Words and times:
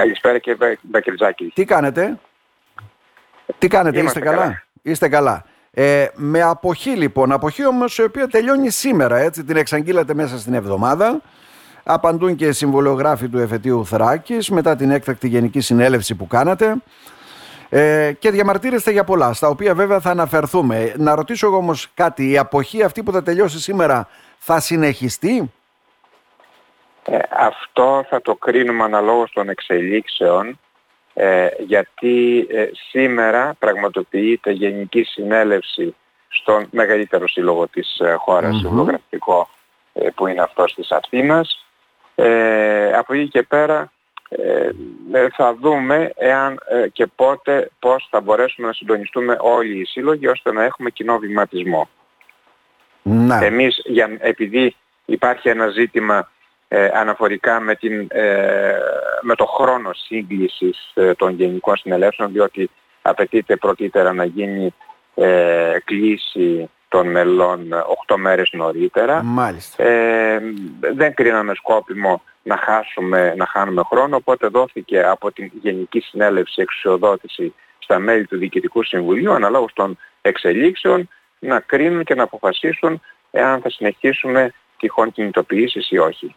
Καλησπέρα 0.00 0.38
κύριε 0.38 0.78
Μπακερτζάκη. 0.82 1.52
Τι 1.54 1.64
κάνετε, 1.64 2.18
τι 3.58 3.68
κάνετε, 3.68 3.98
Είμαστε 3.98 4.18
είστε 4.18 4.30
καλά; 4.30 4.42
καλά. 4.42 4.62
Είστε 4.82 5.08
καλά. 5.08 5.44
Ε, 5.70 6.06
με 6.14 6.42
αποχή 6.42 6.90
λοιπόν, 6.90 7.32
αποχή 7.32 7.66
όμως 7.66 7.98
η 7.98 8.02
οποία 8.02 8.28
τελειώνει 8.28 8.70
σήμερα, 8.70 9.18
έτσι, 9.18 9.44
την 9.44 9.56
εξαγγείλατε 9.56 10.14
μέσα 10.14 10.38
στην 10.38 10.54
εβδομάδα. 10.54 11.20
Απαντούν 11.82 12.36
και 12.36 12.46
οι 12.46 12.52
συμβολιογράφοι 12.52 13.28
του 13.28 13.38
εφετείου 13.38 13.86
Θράκης 13.86 14.50
μετά 14.50 14.76
την 14.76 14.90
έκτακτη 14.90 15.28
γενική 15.28 15.60
συνέλευση 15.60 16.14
που 16.14 16.26
κάνατε. 16.26 16.74
Ε, 17.68 18.12
και 18.18 18.30
διαμαρτύρεστε 18.30 18.90
για 18.90 19.04
πολλά, 19.04 19.32
στα 19.32 19.48
οποία 19.48 19.74
βέβαια 19.74 20.00
θα 20.00 20.10
αναφερθούμε. 20.10 20.94
Να 20.96 21.14
ρωτήσω 21.14 21.46
εγώ 21.46 21.56
όμως 21.56 21.90
κάτι, 21.94 22.30
η 22.30 22.38
αποχή 22.38 22.82
αυτή 22.82 23.02
που 23.02 23.12
θα 23.12 23.22
τελειώσει 23.22 23.60
σήμερα 23.60 24.08
θα 24.38 24.60
συνεχιστεί; 24.60 25.52
Ε, 27.04 27.18
αυτό 27.30 28.04
θα 28.08 28.22
το 28.22 28.34
κρίνουμε 28.34 28.84
αναλόγως 28.84 29.30
των 29.32 29.48
εξελίξεων 29.48 30.58
ε, 31.14 31.48
γιατί 31.58 32.46
ε, 32.50 32.68
σήμερα 32.90 33.54
πραγματοποιείται 33.58 34.50
γενική 34.50 35.02
συνέλευση 35.02 35.94
στον 36.28 36.68
μεγαλύτερο 36.70 37.28
σύλλογο 37.28 37.68
της 37.68 37.98
ε, 37.98 38.12
χώρας, 38.12 38.52
Μμμ. 38.52 38.60
συμβολογραφικό, 38.60 39.48
ε, 39.92 40.08
που 40.14 40.26
είναι 40.26 40.42
αυτός 40.42 40.74
της 40.74 40.90
Αθήνας. 40.90 41.64
Ε, 42.14 42.92
από 42.92 43.14
εκεί 43.14 43.28
και 43.28 43.42
πέρα 43.42 43.92
ε, 44.32 44.70
ε, 45.12 45.28
θα 45.30 45.54
δούμε 45.54 46.12
εάν 46.16 46.60
ε, 46.68 46.88
και 46.88 47.06
πότε 47.06 47.70
πώς 47.78 48.06
θα 48.10 48.20
μπορέσουμε 48.20 48.66
να 48.66 48.72
συντονιστούμε 48.72 49.36
όλοι 49.40 49.80
οι 49.80 49.84
σύλλογοι 49.84 50.26
ώστε 50.26 50.52
να 50.52 50.64
έχουμε 50.64 50.90
κοινό 50.90 51.18
βηματισμό. 51.18 51.88
Να. 53.02 53.44
Εμείς, 53.44 53.80
για, 53.84 54.16
επειδή 54.20 54.76
υπάρχει 55.04 55.48
ένα 55.48 55.68
ζήτημα 55.68 56.30
ε, 56.72 56.90
αναφορικά 56.94 57.60
με, 57.60 57.74
την, 57.74 58.06
ε, 58.10 58.72
με 59.20 59.34
το 59.34 59.44
χρόνο 59.44 59.92
σύγκλησης 59.92 60.90
ε, 60.94 61.14
των 61.14 61.34
γενικών 61.34 61.76
συνελεύσεων, 61.76 62.32
διότι 62.32 62.70
απαιτείται 63.02 63.56
πρωτήτερα 63.56 64.12
να 64.12 64.24
γίνει 64.24 64.74
ε, 65.14 65.76
κλίση 65.84 66.70
των 66.88 67.10
μελών 67.10 67.68
8 68.06 68.16
μέρες 68.16 68.50
νωρίτερα. 68.52 69.22
Μάλιστα. 69.22 69.84
Ε, 69.84 70.40
δεν 70.94 71.14
κρίναμε 71.14 71.54
σκόπιμο 71.54 72.22
να, 72.42 72.56
χάσουμε, 72.56 73.34
να 73.36 73.46
χάνουμε 73.46 73.82
χρόνο, 73.82 74.16
οπότε 74.16 74.46
δόθηκε 74.46 75.02
από 75.02 75.32
την 75.32 75.50
Γενική 75.62 76.00
Συνέλευση 76.00 76.62
εξουσιοδότηση 76.62 77.54
στα 77.78 77.98
μέλη 77.98 78.26
του 78.26 78.38
Διοικητικού 78.38 78.82
Συμβουλίου, 78.82 79.32
αναλόγως 79.32 79.72
των 79.72 79.98
εξελίξεων, 80.22 81.08
να 81.38 81.60
κρίνουν 81.60 82.04
και 82.04 82.14
να 82.14 82.22
αποφασίσουν 82.22 83.00
εάν 83.30 83.60
θα 83.60 83.70
συνεχίσουμε 83.70 84.52
τυχόν 84.78 85.12
κινητοποιήσεις 85.12 85.90
ή 85.90 85.98
όχι. 85.98 86.34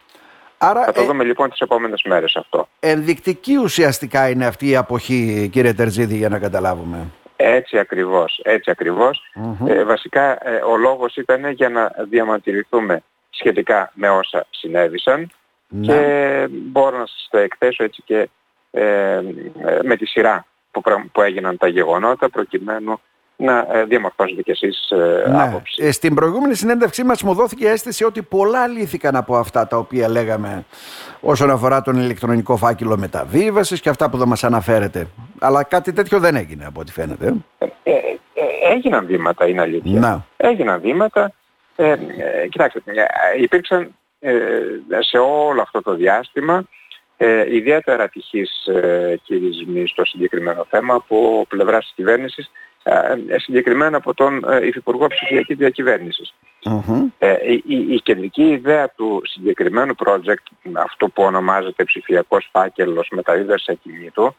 Άρα 0.64 0.84
Θα 0.84 0.92
το 0.92 1.00
ε, 1.00 1.04
δούμε 1.04 1.24
λοιπόν 1.24 1.50
τις 1.50 1.58
επόμενες 1.60 2.02
μέρες 2.04 2.36
αυτό. 2.36 2.68
ενδεικτική 2.80 3.56
ουσιαστικά 3.56 4.28
είναι 4.28 4.46
αυτή 4.46 4.68
η 4.68 4.76
αποχή 4.76 5.48
κύριε 5.52 5.74
Τερζίδη 5.74 6.16
για 6.16 6.28
να 6.28 6.38
καταλάβουμε. 6.38 6.98
Έτσι 7.36 7.78
ακριβώς, 7.78 8.40
έτσι 8.42 8.70
ακριβώς. 8.70 9.20
Μμμ. 9.34 9.66
Ε, 9.68 9.84
βασικά 9.84 10.48
ε, 10.48 10.56
ο 10.56 10.76
λόγος 10.76 11.16
ήταν 11.16 11.50
για 11.50 11.68
να 11.68 11.90
διαμαρτυρηθούμε 12.08 13.02
σχετικά 13.30 13.90
με 13.94 14.08
όσα 14.10 14.46
συνέβησαν 14.50 15.30
Να. 15.68 15.86
και 15.86 16.46
μπορώ 16.50 16.98
να 16.98 17.06
σας 17.06 17.28
τα 17.30 17.40
εκθέσω 17.40 17.84
έτσι 17.84 18.02
και 18.04 18.28
ε, 18.70 18.82
ε, 18.82 19.22
με 19.82 19.96
τη 19.96 20.06
σειρά 20.06 20.46
που, 20.70 20.80
πρα- 20.80 21.06
που 21.12 21.20
έγιναν 21.22 21.56
τα 21.56 21.66
γεγονότα 21.68 22.28
προκειμένου 22.28 23.00
να 23.36 23.66
ε, 23.72 23.84
διαμορφώσετε 23.84 24.42
κι 24.42 24.50
εσείς 24.50 24.90
ε, 24.90 25.24
Ναι. 25.30 25.42
άποψη. 25.42 25.84
Ε, 25.84 25.92
στην 25.92 26.14
προηγούμενη 26.14 26.54
συνέντευξή 26.54 27.04
μας 27.04 27.22
μου 27.22 27.34
δόθηκε 27.34 27.68
αίσθηση 27.68 28.04
ότι 28.04 28.22
πολλά 28.22 28.66
λύθηκαν 28.66 29.16
από 29.16 29.36
αυτά 29.36 29.66
τα 29.66 29.76
οποία 29.76 30.08
λέγαμε 30.08 30.64
όσον 31.20 31.50
αφορά 31.50 31.82
τον 31.82 31.96
ηλεκτρονικό 31.96 32.56
φάκελο 32.56 32.96
μεταβίβασης 32.96 33.80
και 33.80 33.88
αυτά 33.88 34.10
που 34.10 34.16
δεν 34.16 34.28
μας 34.28 34.44
αναφέρετε. 34.44 35.06
Αλλά 35.38 35.62
κάτι 35.62 35.92
τέτοιο 35.92 36.18
δεν 36.18 36.36
έγινε 36.36 36.64
από 36.66 36.80
ό,τι 36.80 36.92
φαίνεται. 36.92 37.34
Ε, 37.58 37.66
ε, 37.82 37.92
ε, 38.34 38.72
έγιναν 38.74 39.06
βήματα, 39.06 39.48
είναι 39.48 39.60
αλήθεια. 39.60 40.00
Να. 40.00 40.24
Έγιναν 40.36 40.80
βήματα. 40.80 41.32
Ε, 41.76 41.90
ε, 41.90 41.96
κοιτάξτε, 42.48 42.82
ε, 42.86 43.42
υπήρξαν 43.42 43.94
ε, 44.20 44.32
σε 44.98 45.18
όλο 45.18 45.62
αυτό 45.62 45.82
το 45.82 45.94
διάστημα 45.94 46.64
ε, 47.16 47.54
ιδιαίτερα 47.54 48.08
τυχείς 48.08 48.66
ε, 48.66 49.20
χειρισμοί 49.24 49.86
στο 49.86 50.04
συγκεκριμένο 50.04 50.66
θέμα 50.70 50.94
από 50.94 51.44
πλευράς 51.48 51.84
της 51.84 51.92
κυβέρνησης, 51.94 52.46
ε, 52.46 52.50
συγκεκριμένα 53.36 53.96
από 53.96 54.14
τον 54.14 54.44
ε, 54.50 54.66
Υφυπουργό 54.66 55.06
Ψηφιακής 55.06 55.56
Διακυβέρνησης. 55.56 56.34
Μμμ. 56.64 57.08
Ε, 57.18 57.52
η, 57.52 57.62
η- 57.66 57.92
η 57.94 58.00
κεντρική 58.00 58.42
ιδέα 58.42 58.88
του 58.90 59.20
συγκεκριμένου 59.24 59.94
project, 60.04 60.72
αυτό 60.72 61.08
που 61.08 61.22
ονομάζεται 61.22 61.84
ψηφιακός 61.84 62.48
φάκελος 62.52 63.08
μεταβίβασης 63.10 63.68
ακινήτου, 63.68 64.34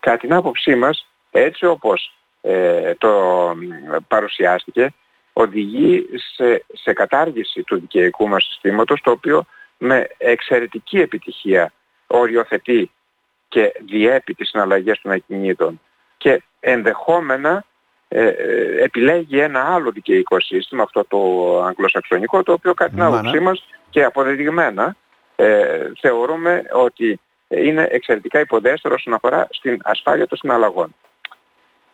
κατά 0.00 0.16
την 0.16 0.32
άποψή 0.32 0.74
μας, 0.74 1.06
έτσι 1.30 1.66
όπως 1.66 2.12
ε, 2.40 2.94
το 2.94 3.10
μ, 3.56 3.96
παρουσιάστηκε, 4.08 4.94
οδηγεί 5.32 6.06
σε, 6.34 6.64
σε 6.72 6.92
κατάργηση 6.92 7.62
του 7.62 7.80
δικαιικού 7.80 8.28
μας 8.28 8.44
συστήματος, 8.44 9.00
το 9.00 9.10
οποίο 9.10 9.44
με 9.78 10.06
εξαιρετική 10.18 10.98
επιτυχία 11.00 11.72
οριοθετεί 12.06 12.90
και 13.48 13.72
διέπει 13.86 14.34
τις 14.34 14.48
συναλλαγές 14.48 15.00
των 15.02 15.12
ακινήτων 15.12 15.80
και 16.16 16.42
ενδεχόμενα 16.60 17.64
ε, 18.16 18.26
ε, 18.26 18.82
επιλέγει 18.82 19.38
ένα 19.38 19.74
άλλο 19.74 19.90
δικαιικό 19.90 20.40
σύστημα, 20.40 20.82
αυτό 20.82 21.04
το 21.04 21.18
αγγλοσαξονικό, 21.64 22.42
το 22.42 22.52
οποίο 22.52 22.74
κατά 22.74 22.90
την 22.90 22.98
Μάνα. 22.98 23.18
άποψή 23.18 23.40
μας 23.40 23.64
και 23.90 24.04
αποδεδειγμένα 24.04 24.96
ε, 25.36 25.90
θεωρούμε 26.00 26.62
ότι 26.72 27.20
είναι 27.48 27.86
εξαιρετικά 27.90 28.40
υποδέστερο 28.40 28.94
όσον 28.94 29.14
αφορά 29.14 29.46
στην 29.50 29.80
ασφάλεια 29.84 30.26
των 30.26 30.38
συναλλαγών. 30.38 30.94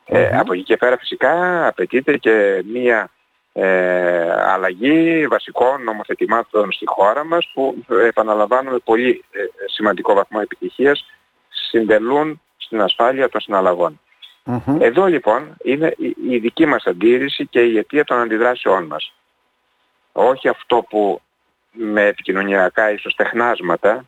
Ε, 0.04 0.28
Μμμ. 0.30 0.38
από 0.38 0.52
εκεί 0.52 0.62
και 0.62 0.76
πέρα 0.76 0.98
φυσικά 0.98 1.66
απαιτείται 1.66 2.16
και 2.16 2.62
μία 2.72 3.10
ε, 3.52 4.32
αλλαγή 4.32 5.26
βασικών 5.26 5.82
νομοθετημάτων 5.82 6.72
στη 6.72 6.86
χώρα 6.86 7.24
μας 7.24 7.50
που 7.54 7.84
ε, 7.88 8.06
επαναλαμβάνουμε 8.06 8.78
πολύ 8.78 9.24
ε, 9.30 9.40
σημαντικό 9.66 10.14
βαθμό 10.14 10.40
επιτυχίας 10.42 11.04
συντελούν 11.48 12.40
στην 12.56 12.80
ασφάλεια 12.80 13.28
των 13.28 13.40
συναλλαγών. 13.40 14.00
Μμμ. 14.50 14.82
Εδώ 14.82 15.06
λοιπόν 15.06 15.56
είναι 15.62 15.94
η, 15.98 16.16
η 16.28 16.38
δική 16.38 16.66
μας 16.66 16.84
αντίρρηση 16.86 17.46
και 17.46 17.60
η 17.60 17.78
αιτία 17.78 18.04
των 18.04 18.20
αντιδράσεών 18.20 18.84
μας. 18.84 19.12
Όχι 20.12 20.48
αυτό 20.48 20.86
που 20.88 21.20
με 21.72 22.02
επικοινωνιακά 22.06 22.92
ίσως 22.92 23.14
τεχνάσματα 23.14 24.04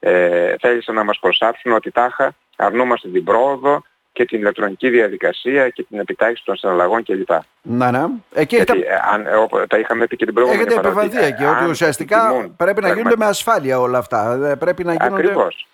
ε, 0.00 0.54
θέλησαν 0.60 0.94
να 0.94 1.04
μας 1.04 1.18
προσάψουν 1.18 1.72
ότι 1.72 1.90
τάχα 1.90 2.34
αρνούμαστε 2.56 3.08
την 3.08 3.24
πρόοδο 3.24 3.82
και 4.12 4.24
την 4.24 4.38
ηλεκτρονική 4.40 4.88
διαδικασία 4.88 5.68
και 5.68 5.82
την 5.82 5.98
επιτάχυνση 5.98 6.42
των 6.44 6.56
συναλλαγών 6.56 7.04
κλπ. 7.04 7.30
Να, 7.62 7.90
ναι. 7.90 8.04
Εκεί 8.34 8.56
Γιατί 8.56 8.72
έχετε, 8.72 8.92
ε, 8.94 8.98
αν, 9.12 9.26
ε, 9.26 9.36
όπω 9.36 9.66
τα 9.66 9.78
είχαμε 9.78 10.06
πει 10.06 10.16
και 10.16 10.24
την 10.24 10.34
προηγούμενη 10.34 10.62
έχετε 10.62 10.80
φορά, 10.80 10.88
ότι, 10.88 10.98
επεμβαθεί 11.06 11.24
ε, 11.24 11.28
εκεί 11.28 11.44
ότι 11.44 11.62
αν 11.64 11.70
ουσιαστικά 11.70 12.18
επιθυμούν 12.24 12.56
πρέπει 12.56 12.80
να 12.80 12.88
γίνονται 12.88 13.02
πραγματικά- 13.02 13.24
με 13.24 13.30
ασφάλεια 13.30 13.80
όλα 13.80 13.98
αυτά. 13.98 14.48
Ε, 14.50 14.54
Πρέπει 14.54 14.84
να 14.84 14.92
γίνονται... 14.92 15.22
Ακριβώς. 15.22 15.66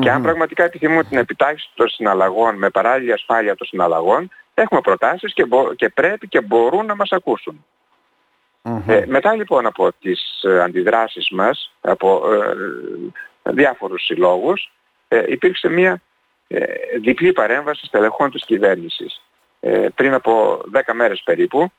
Και 0.00 0.10
αν 0.10 0.16
Μμμ. 0.16 0.22
πραγματικά 0.22 0.64
επιθυμούν 0.64 1.08
την 1.08 1.18
επιτάχυνση 1.18 1.70
των 1.74 1.88
συναλλαγών 1.88 2.56
με 2.56 2.70
παράλληλη 2.70 3.12
ασφάλεια 3.12 3.56
των 3.56 3.66
συναλλαγών, 3.66 4.30
έχουμε 4.54 4.80
προτάσεις 4.80 5.32
και, 5.32 5.46
μπο- 5.46 5.74
και 5.74 5.88
πρέπει 5.88 6.28
και 6.28 6.40
μπορούν 6.40 6.86
να 6.86 6.94
μας 6.94 7.10
ακούσουν. 7.12 7.64
Μμμ. 8.62 8.82
Ε, 8.86 9.04
μετά 9.06 9.34
λοιπόν 9.34 9.66
από 9.66 9.92
τις 10.00 10.42
ε, 10.42 10.62
αντιδράσεις 10.62 11.30
μας, 11.30 11.72
από 11.80 12.32
ε, 12.32 13.52
διάφορους 13.52 14.04
συλλόγους, 14.04 14.72
ε, 15.08 15.22
υπήρξε 15.28 15.68
μια 15.68 16.02
ε, 16.48 16.64
διπλή 17.00 17.32
παρέμβαση 17.32 17.86
στελεχών 17.86 18.30
της 18.30 18.44
κυβέρνησης. 18.44 19.22
Ε, 19.60 19.86
πριν 19.94 20.14
από 20.14 20.60
10 20.72 20.92
μέρες 20.94 21.22
περίπου 21.24 21.72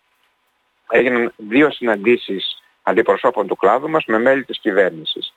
έγιναν 0.89 1.33
δύο 1.37 1.71
συναντήσεις 1.71 2.61
αντιπροσώπων 2.83 3.47
του 3.47 3.55
κλάδου 3.55 3.89
μας 3.89 4.05
με 4.05 4.19
μέλη 4.19 4.43
της 4.43 4.59
κυβέρνησης. 4.59 5.33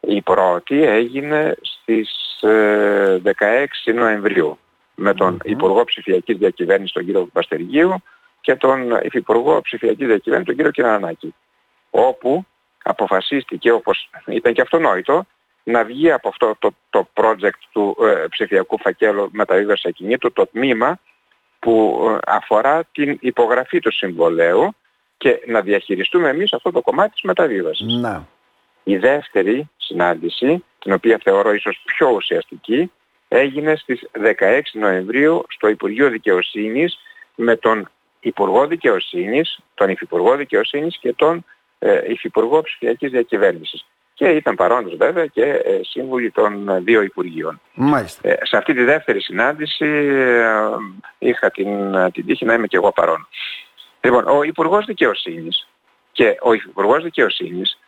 Η 0.00 0.22
πρώτη 0.22 0.82
έγινε 0.82 1.54
στις 1.60 2.40
ε, 2.42 3.20
16 3.24 3.94
Νοεμβρίου 3.94 4.58
με 4.94 5.14
τον 5.14 5.32
Μμμ. 5.32 5.38
Υπουργό 5.42 5.84
Ψηφιακής 5.84 6.36
Διακυβέρνησης 6.36 6.92
τον 6.92 7.04
κύριο 7.04 7.28
Παστεργίου 7.32 8.02
και 8.40 8.56
τον 8.56 8.98
Υφυπουργό 9.02 9.60
Ψηφιακής 9.60 10.06
Διακυβέρνησης 10.06 10.46
τον 10.46 10.56
κύριο 10.56 10.70
Κυρανάκη 10.70 11.34
όπου 11.90 12.46
αποφασίστηκε 12.82 13.72
όπως 13.72 14.10
ήταν 14.26 14.52
και 14.52 14.60
αυτονόητο 14.60 15.26
να 15.62 15.84
βγει 15.84 16.10
από 16.12 16.28
αυτό 16.28 16.54
το, 16.58 16.70
το 16.90 17.08
project 17.14 17.60
του 17.72 17.96
ε, 18.00 18.26
ψηφιακού 18.28 18.78
φακέλου 18.78 19.28
μεταβίβασης 19.32 19.84
ακινήτου 19.84 20.32
το 20.32 20.46
τμήμα 20.46 20.98
που 21.58 22.06
ε, 22.10 22.18
αφορά 22.26 22.84
την 22.92 23.18
υπογραφή 23.20 23.80
του 23.80 23.92
συμβολέου 23.92 24.74
και 25.16 25.40
να 25.46 25.60
διαχειριστούμε 25.60 26.28
εμείς 26.28 26.52
αυτό 26.52 26.70
το 26.70 26.80
κομμάτι 26.80 27.10
της 27.10 27.22
μεταβίβασης. 27.22 27.86
Να. 27.86 28.26
Η 28.84 28.96
δεύτερη 28.96 29.68
συνάντηση, 29.88 30.64
την 30.78 30.92
οποία 30.92 31.20
θεωρώ 31.22 31.52
ίσως 31.52 31.82
πιο 31.84 32.08
ουσιαστική, 32.10 32.90
έγινε 33.28 33.76
στις 33.76 34.08
16 34.12 34.60
Νοεμβρίου 34.72 35.46
στο 35.48 35.68
Υπουργείο 35.68 36.08
Δικαιοσύνης 36.08 36.98
με 37.34 37.56
τον 37.56 37.88
Υπουργό 38.20 38.66
Δικαιοσύνης, 38.66 39.58
τον 39.74 39.88
Υφυπουργό 39.88 40.36
Δικαιοσύνης 40.36 40.98
και 40.98 41.12
τον 41.12 41.44
ε, 41.78 42.00
Υφυπουργό 42.12 42.62
Ψηφιακής 42.62 43.10
Διακυβέρνησης. 43.10 43.86
και 44.14 44.28
ήταν 44.28 44.54
παρόντες 44.54 44.96
βέβαια 44.96 45.26
και 45.26 45.44
ε, 45.44 45.80
σύμβουλοι 45.82 46.30
των 46.30 46.84
δύο 46.84 47.02
Υπουργείων. 47.02 47.60
Μάλιστα. 47.74 48.36
σε 48.42 48.56
αυτή 48.56 48.74
τη 48.74 48.84
δεύτερη 48.84 49.20
συνάντηση 49.20 50.10
είχα 51.18 51.50
την, 51.50 51.96
την 52.12 52.26
τύχη 52.26 52.44
να 52.44 52.54
είμαι 52.54 52.66
και 52.66 52.76
εγώ 52.76 52.92
παρόν. 52.92 53.28
Λοιπόν, 54.00 54.28
ο 54.28 54.42
Υπουργός 54.42 54.84
Δικαιοσύνης 54.84 55.68
και 56.12 56.36
ο 56.42 56.52
Υπουργός 56.52 57.02
Δικαιοσύνης 57.02 57.78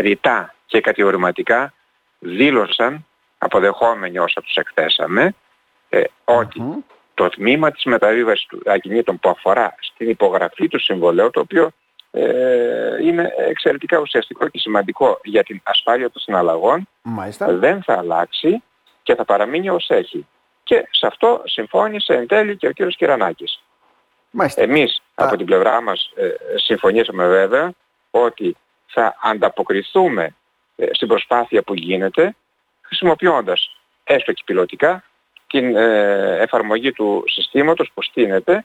ρητά 0.00 0.55
και 0.66 0.80
κατηγορηματικά 0.80 1.72
δήλωσαν, 2.18 3.06
αποδεχόμενοι 3.38 4.18
όσα 4.18 4.40
τους 4.40 4.54
εκθέσαμε, 4.54 5.34
ότι 6.24 6.84
το 7.14 7.28
τμήμα 7.28 7.70
της 7.70 7.84
μεταβίβασης 7.84 8.46
του 8.46 8.60
ακινήτων 8.66 9.18
που 9.18 9.28
αφορά 9.28 9.74
στην 9.80 10.08
υπογραφή 10.08 10.68
του 10.68 10.78
συμβολέου, 10.80 11.30
το 11.30 11.40
οποίο 11.40 11.70
ε, 12.10 13.02
είναι 13.02 13.32
εξαιρετικά 13.36 13.98
ουσιαστικό 13.98 14.48
και 14.48 14.58
σημαντικό 14.58 15.20
για 15.24 15.42
την 15.42 15.60
ασφάλεια 15.64 16.10
των 16.10 16.22
συναλλαγών, 16.22 16.88
δεν 17.38 17.82
θα 17.82 17.98
αλλάξει 17.98 18.62
και 19.02 19.14
θα 19.14 19.24
παραμείνει 19.24 19.68
ως 19.68 19.86
έχει. 19.88 20.26
Και 20.62 20.88
σε 20.90 21.06
αυτό 21.06 21.42
συμφώνησε 21.44 22.14
εν 22.14 22.26
τέλει 22.26 22.56
και 22.56 22.66
ο 22.66 22.72
κύριος 22.72 22.96
Κυρανάκης. 22.96 23.62
Μάλιστα. 24.30 24.62
Εμείς 24.62 25.02
από 25.14 25.36
την 25.36 25.46
πλευρά 25.46 25.82
μας 25.82 26.12
ε, 26.16 26.28
συμφωνήσαμε 26.54 27.26
βέβαια 27.26 27.72
ότι 28.10 28.56
θα 28.86 29.16
ανταποκριθούμε 29.22 30.24
ε, 30.24 30.35
στην 30.92 31.08
προσπάθεια 31.08 31.62
που 31.62 31.74
γίνεται 31.74 32.34
χρησιμοποιώντας 32.80 33.76
έστω 34.04 34.32
και 34.32 34.42
πιλωτικά 34.46 35.04
την 35.46 35.76
ε, 35.76 36.36
εφαρμογή 36.40 36.92
του 36.92 37.24
συστήματος 37.26 37.90
που 37.94 38.02
στείνεται 38.02 38.64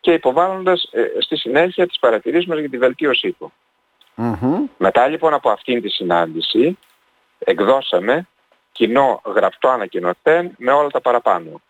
και 0.00 0.12
υποβάλλοντας 0.12 0.88
ε, 0.92 1.20
στη 1.20 1.36
συνέχεια 1.36 1.86
τις 1.86 1.98
παρατηρήσεις 1.98 2.46
μας 2.46 2.58
για 2.58 2.68
τη 2.68 2.78
βελτίωσή 2.78 3.32
του. 3.32 3.52
Μετά 4.78 5.08
λοιπόν 5.08 5.34
από 5.34 5.50
αυτήν 5.50 5.82
τη 5.82 5.88
συνάντηση 5.88 6.78
εκδώσαμε 7.38 8.26
κοινό 8.72 9.20
γραπτό 9.24 9.68
ανακοινωτέν 9.68 10.54
με 10.58 10.72
όλα 10.72 10.88
τα 10.88 11.00
παραπάνω. 11.00 11.60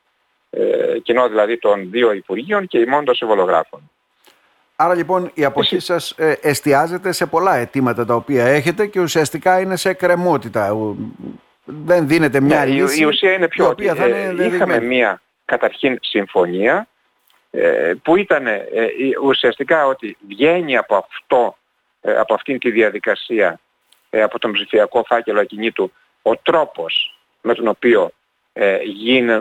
Ε, 0.51 0.99
κοινό 1.03 1.29
δηλαδή 1.29 1.59
των 1.59 1.91
δύο 1.91 2.13
Υπουργείων 2.13 2.67
και 2.67 2.79
ημών 2.79 3.05
των 3.05 3.15
συμβολογράφων. 3.15 3.91
Άρα 4.83 4.95
λοιπόν 4.95 5.31
η 5.35 5.45
αποχή 5.45 5.79
σας 5.79 6.11
ε, 6.11 6.35
εστιάζεται 6.43 7.13
σε 7.13 7.27
πολλά 7.27 7.55
αιτήματα 7.57 8.05
τα 8.05 8.15
οποία 8.15 8.45
έχετε 8.45 8.87
και 8.87 9.01
ουσιαστικά 9.01 9.61
είναι 9.61 9.77
σε 9.77 9.93
κρεμότητα. 9.93 10.77
Δεν 11.65 12.09
δίνεται 12.09 12.41
μια 12.41 12.65
ναι, 12.65 12.73
λύση 12.73 13.03
η 13.03 13.05
ουσία 13.05 13.33
είναι 13.33 13.49
πιο 13.49 13.69
ότι 13.69 13.87
ε, 13.87 14.47
είχαμε 14.47 14.81
μια 14.81 15.23
καταρχήν 15.45 15.99
συμφωνία 16.01 16.89
ε, 17.51 17.93
που 18.03 18.17
ήταν 18.17 18.47
ε, 18.47 18.67
ουσιαστικά 19.23 19.87
ότι 19.87 20.17
βγαίνει 20.29 20.77
από 20.77 20.97
αυτό 20.97 21.57
από 22.01 22.35
αυτήν 22.35 22.59
τη 22.59 22.71
διαδικασία 22.71 23.61
από 24.11 24.39
τον 24.39 24.53
ψηφιακό 24.53 25.05
φάκελο 25.07 25.41
ακινήτου 25.41 25.93
ο 26.23 26.37
τρόπος 26.37 27.19
με 27.41 27.55
τον 27.55 27.69
οποίο 27.69 28.11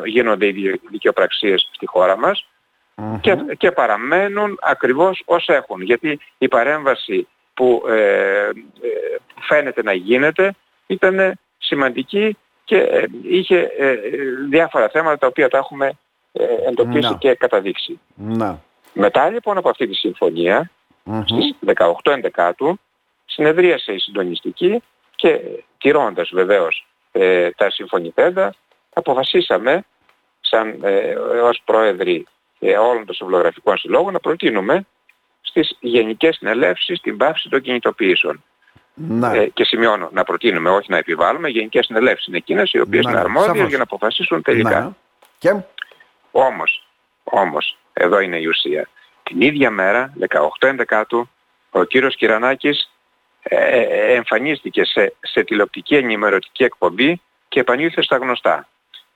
γίνονται 0.04 0.48
οι 0.48 0.82
δικαιοπραξίες 0.92 1.70
στη 1.72 1.86
χώρα 1.86 2.18
μας 2.18 2.46
και, 3.22 3.38
και 3.58 3.72
παραμένουν 3.72 4.60
ακριβώς 4.62 5.22
ως 5.26 5.48
έχουν. 5.48 5.82
Γιατί 5.82 6.20
η 6.38 6.48
παρέμβαση 6.48 7.28
που 7.54 7.84
φαίνεται 9.42 9.84
να 9.84 9.94
γίνεται 9.94 10.56
ήταν 10.88 11.40
σημαντική 11.58 12.38
και 12.64 12.78
ε, 12.78 13.06
είχε 13.22 13.72
ε, 13.78 13.96
διάφορα 14.50 14.90
θέματα 14.90 15.18
τα 15.18 15.28
οποία 15.28 15.50
τα 15.50 15.58
έχουμε 15.58 15.98
ε, 16.32 16.44
εντοπίσει 16.68 17.16
και 17.20 17.36
καταδείξει. 17.36 18.00
Να. 18.16 18.62
Μετά 18.94 19.30
λοιπόν 19.30 19.58
από 19.58 19.70
αυτή 19.70 19.88
τη 19.88 19.94
συμφωνία, 19.94 20.72
mm-hmm. 21.06 21.24
στις 21.26 21.56
18 21.76 22.12
Ενδεκάτου, 22.12 22.80
συνεδρίασε 23.26 23.94
η 23.94 24.00
συντονιστική 24.00 24.82
και 25.16 25.42
τηρώντας 25.78 26.30
βεβαίως 26.34 26.86
τα 27.56 27.70
συμφωνηθέντα, 27.70 28.54
αποφασίσαμε 28.94 29.84
σαν 30.42 30.80
ε, 30.84 31.14
ως 31.44 31.62
πρόεδροι 31.66 32.28
όλων 32.62 33.06
των 33.06 33.16
συμβολογραφικών 33.16 33.78
συλλόγων 33.78 34.14
να 34.14 34.20
προτείνουμε 34.20 34.86
στις 35.42 35.78
γενικές 35.80 36.36
συνελεύσεις 36.36 37.02
την 37.02 37.18
πάυση 37.18 37.50
των 37.50 37.62
κινητοποιήσεων. 37.62 38.44
Ε, 39.34 39.48
και 39.54 39.64
σημειώνω 39.64 40.10
να 40.12 40.24
προτείνουμε, 40.24 40.70
όχι 40.70 40.92
να 40.92 40.98
επιβάλλουμε, 40.98 41.50
γενικές 41.50 41.86
συνελεύσεις 41.86 42.28
είναι 42.28 42.38
εκείνες 42.38 42.72
οι 42.72 42.80
οποίες 42.80 43.04
είναι 43.04 43.20
αρμόδιες 43.20 43.68
για 43.68 43.78
να 43.78 43.84
αποφασίσουν 43.84 44.42
τελικά. 44.42 44.96
Και... 45.38 45.56
Όμως, 46.32 46.88
όμως, 47.24 47.78
εδώ 47.94 48.20
είναι 48.20 48.38
η 48.38 48.46
ουσία. 48.46 48.88
Την 49.24 49.42
ίδια 49.42 49.72
μέρα, 49.72 50.14
18 50.60 51.04
του, 51.08 51.30
ο 51.70 51.84
κύριος 51.84 52.16
Κυρανάκης 52.16 52.92
ε, 53.44 53.56
ε, 53.56 54.14
εμφανίστηκε 54.14 54.86
σε, 54.86 55.14
σε 55.22 55.44
τηλεοπτική 55.44 55.96
ενημερωτική 55.96 56.64
εκπομπή 56.64 57.22
και 57.48 57.60
επανήλθε 57.60 58.02
στα 58.02 58.18
γνωστά. 58.18 58.68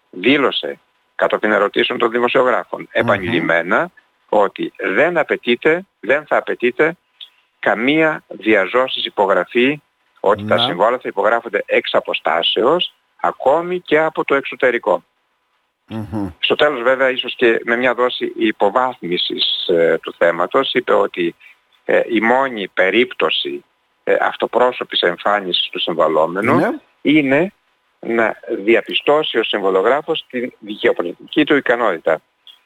Δήλωσε 0.09 0.79
την 1.15 1.51
ερωτήσεων 1.51 1.99
των 1.99 2.11
δημοσιογράφων 2.11 2.87
επανειλημμένα 2.91 3.91
ότι 4.29 4.73
δεν 4.77 5.17
απαιτείται, 5.17 5.85
δεν 5.99 6.25
θα 6.25 6.37
απαιτείται 6.37 6.97
καμία 7.59 8.23
διαζώσεις 8.27 9.05
υπογραφή 9.05 9.81
ότι 10.19 10.45
τα 10.45 10.57
συμβόλαια 10.57 10.99
θα 11.01 11.09
υπογράφονται 11.09 11.63
εξ 11.65 11.93
αποστάσεως 11.93 12.93
ακόμη 13.21 13.79
και 13.79 13.99
από 13.99 14.23
το 14.23 14.35
εξωτερικο 14.35 15.03
Στο 16.39 16.55
τέλος 16.55 16.81
βέβαια 16.81 17.09
ίσως 17.09 17.35
και 17.35 17.61
με 17.65 17.75
μια 17.75 17.93
δόση 17.93 18.33
υποβάθμισης 18.35 19.67
ε, 19.67 19.97
του 20.01 20.13
θέματος 20.17 20.73
είπε 20.73 20.93
ότι 20.93 21.35
ε, 21.85 22.01
η 22.09 22.19
μόνη 22.21 22.67
περίπτωση 22.67 23.63
ε, 24.03 24.15
αυτοπρόσωπης 24.21 25.01
εμφάνισης 25.01 25.69
του 25.71 25.79
συμβαλόμενου 25.79 26.55
ναι. 26.55 26.69
είναι 27.01 27.53
να 28.05 28.37
διαπιστώσει 28.63 29.37
ο 29.37 29.43
συμβολογράφος 29.43 30.25
τη 30.29 30.49
δικαιοπολιτική 30.59 31.45
του 31.45 31.55
ικανότητα. 31.55 32.21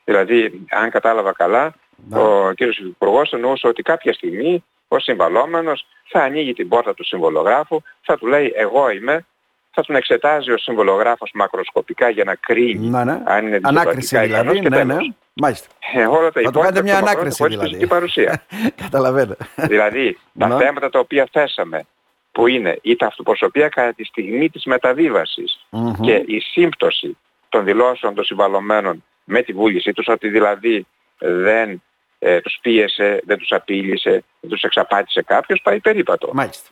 Δηλαδή, 0.06 0.66
αν 0.70 0.90
κατάλαβα 0.90 1.34
καλά, 1.34 1.74
ναι. 1.96 2.20
ο 2.20 2.54
κύριος 2.56 2.78
Υπουργός 2.78 3.32
εννοούσε 3.32 3.68
ότι 3.68 3.82
κάποια 3.82 4.14
στιγμή 4.14 4.64
ο 4.88 5.00
συμβαλόμενος 5.00 5.86
θα 6.08 6.24
ανοίγει 6.24 6.54
την 6.54 6.68
πόρτα 6.68 6.94
του 6.94 7.06
συμβολογράφου, 7.06 7.82
θα 8.02 8.18
του 8.18 8.28
λέει 8.28 8.54
εγώ 8.56 8.90
είμαι, 8.90 9.26
θα 9.72 9.82
τον 9.82 9.96
εξετάζει 9.96 10.52
ο 10.52 10.58
συμβολογράφος 10.58 11.32
μακροσκοπικά 11.34 12.10
για 12.10 12.24
να 12.24 12.36
κρίνει 12.36 12.88
να, 12.88 13.06
ναι. 13.06 13.22
αν 13.26 13.48
είναι 13.48 13.60
Ανάκριση 13.62 14.20
δηλαδή, 14.20 14.60
και 14.60 14.70
ναι, 14.70 14.84
ναι. 14.84 14.98
Μάλιστα. 15.34 15.68
Ε, 15.94 16.06
όλα 16.06 16.32
τα 16.32 16.42
θα 16.42 16.52
του 16.52 16.60
κάνετε 16.60 16.82
μια 16.82 16.98
ανάκριση 16.98 17.48
δηλαδή. 17.48 17.88
παρουσία. 17.88 18.44
Καταλαβαίνω. 18.84 19.36
δηλαδή, 19.56 20.18
τα 20.40 20.58
θέματα 20.58 20.90
τα 20.90 21.00
οποία 21.00 21.28
θέσαμε, 21.32 21.86
που 22.32 22.48
είναι 22.48 22.78
η 22.82 22.96
ταυτοπροσωπία 22.96 23.70
κατά 23.70 23.94
τη 23.94 24.04
στιγμή 24.04 24.50
της 24.50 24.66
μεταβιβασης 24.66 25.66
και 26.02 26.24
η 26.26 26.40
σύμπτωση 26.40 27.18
των 27.50 27.64
δηλώσεων 27.64 28.14
των 28.14 28.24
συμβαλωμένων 28.24 29.04
με 29.24 29.42
τη 29.42 29.54
βούλησή 29.54 29.94
τους, 29.94 30.08
ότι 30.08 30.28
δηλαδή 30.30 30.86
δεν 31.18 31.82
ε, 32.20 32.42
τους 32.42 32.60
πίεσε, 32.62 33.22
δεν 33.26 33.38
τους 33.38 33.52
απείλησε, 33.52 34.24
δεν 34.40 34.50
τους 34.50 34.62
εξαπάτησε 34.62 35.22
κάποιος, 35.22 35.62
πάει 35.64 35.80
περίπατο. 35.80 36.30
Μάλιστα. 36.34 36.70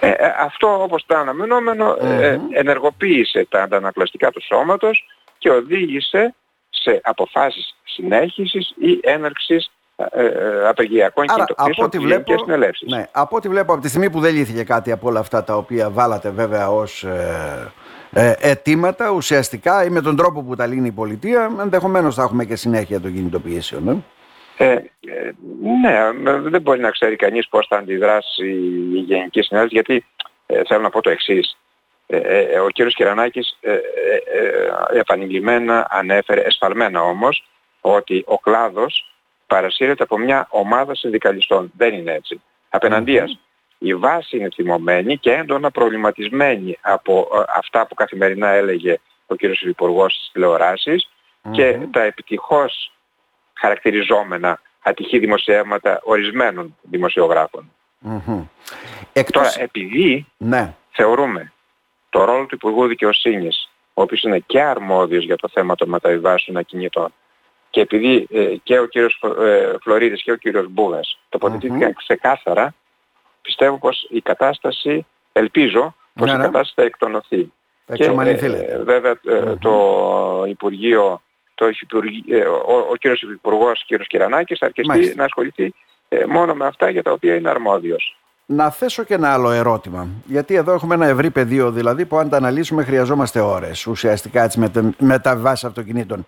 Ε, 0.00 0.10
ε 0.10 0.34
αυτό 0.38 0.82
όπως 0.82 1.04
το 1.06 1.16
αναμενόμενο 1.16 1.96
ε, 2.00 2.40
ενεργοποίησε 2.50 3.46
τα 3.50 3.62
αντανακλαστικά 3.62 4.30
του 4.30 4.42
σώματος 4.42 5.06
και 5.38 5.50
οδήγησε 5.50 6.34
σε 6.70 7.00
αποφάσεις 7.02 7.76
συνέχισης 7.84 8.74
ή 8.78 8.98
έναρξης 9.02 9.64
ε, 9.64 9.66
ε, 9.66 9.77
απεργιακών 10.68 11.26
κινητοποιήσεων 11.26 11.90
και 11.90 11.98
βλέπω, 11.98 12.34
Ναι, 12.86 13.08
από 13.12 13.36
ό,τι 13.36 13.48
βλέπω 13.48 13.72
από 13.72 13.82
τη 13.82 13.88
στιγμή 13.88 14.10
που 14.10 14.20
δεν 14.20 14.34
λύθηκε 14.34 14.64
κάτι 14.64 14.92
από 14.92 15.08
όλα 15.08 15.20
αυτά 15.20 15.44
τα 15.44 15.56
οποία 15.56 15.90
βάλατε 15.90 16.30
βέβαια 16.30 16.70
ως 16.70 17.04
ε, 17.04 17.72
ε, 18.12 18.32
αιτήματα 18.40 19.10
ουσιαστικά 19.10 19.84
ή 19.84 19.88
με 19.88 20.00
τον 20.00 20.16
τρόπο 20.16 20.42
που 20.42 20.56
τα 20.56 20.66
λύνει 20.66 20.86
η 20.86 20.92
πολιτεία 20.92 21.50
ενδεχομένως 21.60 22.14
θα 22.14 22.22
έχουμε 22.22 22.44
και 22.44 22.56
συνέχεια 22.56 23.00
των 23.00 23.14
κινητοποιήσεων. 23.14 24.04
Ε, 24.56 24.72
ε, 24.72 24.82
ναι, 25.82 26.10
δεν 26.50 26.60
μπορεί 26.60 26.80
να 26.80 26.90
ξέρει 26.90 27.16
κανείς 27.16 27.48
πώς 27.48 27.66
θα 27.66 27.76
αντιδράσει 27.76 28.48
η 28.94 28.98
Γενική 28.98 29.42
Συνέλευση 29.42 29.74
γιατί 29.74 30.04
ε, 30.46 30.62
θέλω 30.64 30.82
να 30.82 30.90
πω 30.90 31.00
το 31.00 31.10
εξής. 31.10 31.58
Ε, 32.06 32.58
ο 32.58 32.68
κύριος 32.68 32.94
Κυρανάκης 32.94 33.58
επανειλημμένα 34.92 35.86
ανέφερε, 35.90 36.40
εσφαλμένα 36.40 37.02
όμως, 37.02 37.44
ότι 37.80 38.24
ο 38.26 38.38
κλάδος 38.38 39.12
παρασύρεται 39.48 40.02
από 40.02 40.18
μια 40.18 40.46
ομάδα 40.50 40.94
συνδικαλιστών. 40.94 41.72
Δεν 41.76 41.94
είναι 41.94 42.12
έτσι. 42.12 42.40
Απέναντίας, 42.68 43.38
η 43.78 43.94
βάση 43.94 44.36
είναι 44.36 44.48
θυμωμένη 44.54 45.18
και 45.18 45.32
έντονα 45.32 45.70
προβληματισμένη 45.70 46.78
από 46.80 47.28
ε, 47.34 47.38
αυτά 47.56 47.86
που 47.86 47.94
καθημερινά 47.94 48.48
έλεγε 48.48 48.98
ο 49.26 49.34
κ. 49.34 49.42
Υπουργός 49.62 50.14
στις 50.14 50.30
τηλεορασεις 50.32 51.10
και 51.50 51.78
τα 51.90 52.02
επιτυχώς 52.02 52.92
χαρακτηριζόμενα 53.54 54.60
ατυχή 54.82 55.18
δημοσιεύματα 55.18 56.00
ορισμένων 56.02 56.76
δημοσιογράφων. 56.82 57.72
Τώρα, 59.30 59.52
επειδή 59.58 60.26
ναι. 60.36 60.74
θεωρούμε 60.90 61.52
το 62.10 62.24
ρόλο 62.24 62.46
του 62.46 62.54
Υπουργού 62.54 62.86
Δικαιοσύνης, 62.86 63.68
ο 63.94 64.02
οποίος 64.02 64.22
είναι 64.22 64.38
και 64.38 64.62
αρμόδιος 64.62 65.24
για 65.24 65.36
το 65.36 65.48
θέμα 65.52 65.74
των 65.74 65.88
μεταβιβάσεων 65.88 66.56
ακινήτων, 66.56 67.12
και 67.78 67.84
επειδή 67.84 68.26
ε, 68.30 68.54
και 68.62 68.78
ο 68.78 68.86
κύριος 68.86 69.20
ε, 69.40 69.72
Φλωρίδης 69.82 70.22
και 70.22 70.32
ο 70.32 70.36
κύριος 70.36 70.66
Μπούγας 70.68 71.18
τοποθετήθηκαν 71.28 71.94
ξεκάθαρα 71.94 72.74
πιστεύω 73.42 73.78
πως 73.78 74.06
η 74.10 74.20
κατάσταση, 74.20 75.06
ελπίζω 75.32 75.94
πως 76.14 76.26
Ναι, 76.26 76.32
η 76.32 76.36
ναι. 76.36 76.42
κατάσταση 76.44 76.72
θα 76.76 76.82
εκτονωθεί. 76.82 77.52
Θα 77.86 77.94
Και 77.94 78.02
εξομαλυνθεί, 78.02 78.44
ε, 78.44 78.48
λέτε. 78.48 78.82
βέβαια 78.82 79.20
ε, 79.26 79.56
το 79.56 80.44
Υπουργείο, 80.48 81.22
το 81.54 81.68
Υφυπουργ- 81.68 82.30
ε, 82.32 82.44
ο, 82.46 82.86
ο 82.90 82.96
κύριος 82.96 83.22
Υπουργός, 83.22 83.84
κύριος 83.86 84.06
Κυρανάκης, 84.06 84.58
θα 84.58 84.66
αρκεστεί 84.66 84.90
Μάλιστα. 84.90 85.14
να 85.16 85.24
ασχοληθεί 85.24 85.74
ε, 86.08 86.24
μόνο 86.24 86.54
με 86.54 86.66
αυτά 86.66 86.90
για 86.90 87.02
τα 87.02 87.12
οποία 87.12 87.34
είναι 87.34 87.48
αρμόδιος. 87.50 88.16
Να 88.50 88.70
θέσω 88.70 89.02
και 89.02 89.14
ένα 89.14 89.32
άλλο 89.32 89.50
ερώτημα. 89.50 90.08
Γιατί 90.24 90.54
εδώ 90.54 90.72
έχουμε 90.72 90.94
ένα 90.94 91.06
ευρύ 91.06 91.30
πεδίο, 91.30 91.70
δηλαδή 91.70 92.06
που 92.06 92.16
αν 92.16 92.28
τα 92.28 92.36
αναλύσουμε 92.36 92.84
χρειαζόμαστε 92.84 93.40
ώρες 93.40 93.86
ουσιαστικά 93.86 94.42
έτσι 94.42 94.58
με 94.58 94.70
μεταβάσει 94.98 95.66
αυτοκινήτων. 95.66 96.26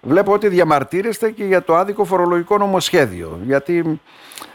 Βλέπω 0.00 0.32
ότι 0.32 0.48
διαμαρτύρεστε 0.48 1.30
και 1.30 1.44
για 1.44 1.62
το 1.62 1.76
άδικο 1.76 2.04
φορολογικό 2.04 2.58
νομοσχέδιο. 2.58 3.40
Γιατί 3.44 4.00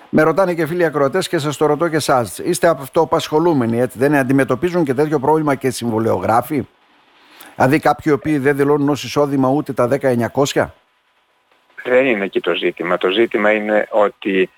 με 0.09 0.21
ρωτάνε 0.21 0.53
και 0.53 0.65
φίλοι 0.65 0.85
ακροατές 0.85 1.27
και 1.27 1.37
σας 1.37 1.57
το 1.57 1.65
ρωτώ 1.65 1.87
και 1.87 1.95
εσάς. 1.95 2.37
Είστε 2.39 2.67
αυτοπασχολούμενοι, 2.67 3.79
έτσι. 3.79 3.97
Δεν 3.97 4.15
αντιμετωπίζουν 4.15 4.83
και 4.83 4.93
τέτοιο 4.93 5.19
πρόβλημα 5.19 5.55
και 5.55 5.69
συμβολεογράφοι; 5.69 6.67
Δηλαδή 7.55 7.79
κάποιοι 7.79 8.03
οι 8.05 8.11
οποίοι 8.11 8.37
δεν 8.37 8.55
δηλώνουν 8.55 8.89
ως 8.89 9.03
εισόδημα 9.03 9.49
ούτε 9.49 9.73
τα 9.73 9.87
10.900. 9.87 10.65
Δεν 11.83 12.05
είναι 12.05 12.25
εκεί 12.25 12.39
το 12.39 12.53
ζήτημα. 12.53 12.97
Το 12.97 13.09
ζήτημα 13.09 13.51
είναι 13.51 13.87
ότι 13.91 14.49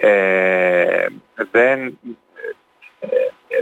ε, 0.00 1.06
δεν, 1.50 1.98
ε, 3.00 3.08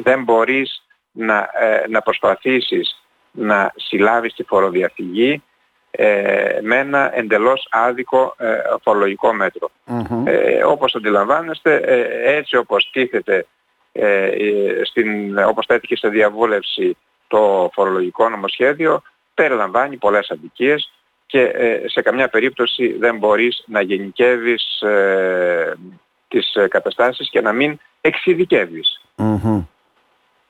δεν 0.02 0.22
μπορείς 0.22 0.82
να, 1.12 1.50
ε, 1.58 1.84
να 1.88 2.02
προσπαθήσεις 2.02 3.02
να 3.30 3.72
συλλάβεις 3.76 4.34
τη 4.34 4.42
φοροδιαφυγή 4.42 5.42
ε, 5.90 6.58
με 6.62 6.76
ένα 6.76 7.16
εντελώς 7.16 7.66
άδικο 7.70 8.34
ε, 8.38 8.58
φορολογικό 8.82 9.32
μέτρο. 9.32 9.70
Μμμ. 9.84 10.26
Ε, 10.26 10.64
όπως 10.64 10.94
αντιλαμβάνεστε, 10.94 11.74
ε, 11.74 12.36
έτσι 12.36 12.56
όπως 12.56 12.90
τίθεται, 12.92 13.46
ε, 13.92 14.24
ε, 14.24 14.84
στην, 14.84 15.38
όπως 15.38 15.66
τέθηκε 15.66 15.96
σε 15.96 16.08
διαβούλευση 16.08 16.96
το 17.26 17.70
φορολογικό 17.72 18.28
νομοσχέδιο, 18.28 19.02
περιλαμβάνει 19.34 19.96
πολλές 19.96 20.30
αδικίες 20.30 20.92
και 21.26 21.40
ε, 21.42 21.82
σε 21.86 22.02
καμιά 22.02 22.28
περίπτωση 22.28 22.92
δεν 22.98 23.18
μπορείς 23.18 23.64
να 23.66 23.80
γενικεύεις 23.80 24.80
ε, 24.80 25.74
τις 26.28 26.54
ε, 26.54 26.68
καταστάσεις 26.68 27.30
και 27.30 27.40
να 27.40 27.52
μην 27.52 27.78
εξειδικεύεις. 28.00 29.00
Μμμ. 29.16 29.62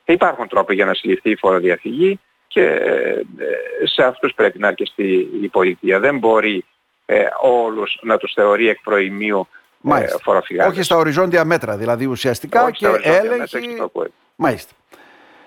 Υπάρχουν 0.04 0.48
τρόποι 0.48 0.74
για 0.74 0.84
να 0.84 0.94
συλληφθεί 0.94 1.30
η 1.30 1.36
φοροδιαφυγή 1.36 2.20
και 2.46 2.62
ε, 2.62 3.10
ε, 3.10 3.86
σε 3.86 4.02
αυτούς 4.04 4.34
πρέπει 4.34 4.58
να 4.58 4.68
αρκεστεί 4.68 5.28
η 5.42 5.48
πολιτεία. 5.48 5.98
Δεν 5.98 6.18
μπορεί 6.18 6.64
ε, 7.06 7.24
όλους 7.40 7.98
να 8.02 8.16
τους 8.16 8.32
θεωρεί 8.34 8.68
εκ 8.68 8.80
προημίου 8.82 9.48
ε, 9.50 9.56
Μάλιστα. 9.80 10.18
φοροφυγάδες. 10.22 10.72
Όχι 10.72 10.82
στα 10.82 10.96
οριζόντια 10.96 11.44
μέτρα, 11.44 11.76
δηλαδή 11.76 12.06
ουσιαστικά 12.06 12.62
Όχι 12.62 12.72
και 12.72 12.78
στα 12.78 12.90
οριζόντια 12.90 13.20
μέτρα, 13.22 13.34
έλεγχη. 13.34 13.56
εξ 13.56 13.76
τόπου. 13.76 14.12
Μάλιστα. 14.36 14.72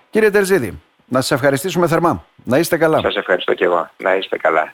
Κύριε 0.10 0.32
Τερζίδη, 0.32 0.82
να 1.06 1.22
σας 1.22 1.32
ευχαριστήσουμε 1.32 1.88
θερμά. 1.88 2.26
Να 2.44 2.58
είστε 2.58 2.78
καλά. 2.78 3.00
Σας 3.02 3.16
ευχαριστώ 3.16 3.54
και 3.54 3.64
εγώ. 3.64 3.90
Να 3.98 4.16
είστε 4.16 4.38
καλά. 4.38 4.74